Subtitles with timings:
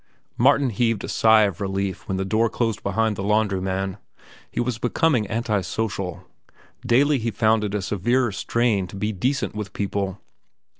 [0.35, 3.97] Martin heaved a sigh of relief when the door closed behind the laundryman.
[4.49, 6.23] He was becoming anti social.
[6.83, 10.19] Daily he found it a severer strain to be decent with people.